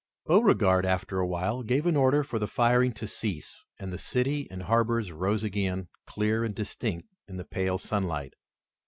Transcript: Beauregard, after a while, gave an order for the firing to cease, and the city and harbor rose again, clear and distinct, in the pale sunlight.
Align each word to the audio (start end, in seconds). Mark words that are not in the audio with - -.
Beauregard, 0.25 0.83
after 0.83 1.19
a 1.19 1.27
while, 1.27 1.61
gave 1.61 1.85
an 1.85 1.95
order 1.95 2.23
for 2.23 2.39
the 2.39 2.47
firing 2.47 2.91
to 2.93 3.05
cease, 3.05 3.67
and 3.77 3.93
the 3.93 3.99
city 3.99 4.47
and 4.49 4.63
harbor 4.63 4.99
rose 5.13 5.43
again, 5.43 5.89
clear 6.07 6.43
and 6.43 6.55
distinct, 6.55 7.07
in 7.27 7.37
the 7.37 7.45
pale 7.45 7.77
sunlight. 7.77 8.33